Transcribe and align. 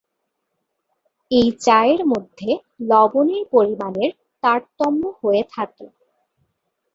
এই 1.31 1.47
চায়ের 1.61 2.01
মধ্যে 2.05 2.49
লবণের 2.89 3.43
পরিমানের 3.53 4.11
তারতম্য 4.43 5.01
হয়ে 5.19 5.43
থাকে। 5.53 5.85